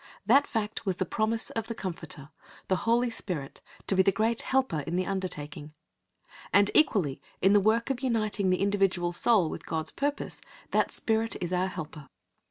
[0.25, 2.31] That fact was the promise of the Comforter,
[2.69, 5.73] the Holy Spirit, to be the great Helper in the undertaking.
[6.51, 10.41] And equally in the work of uniting the individual soul with God's purpose
[10.71, 12.07] that Spirit is our Helper.